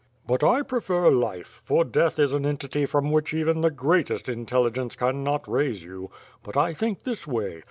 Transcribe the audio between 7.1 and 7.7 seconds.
way.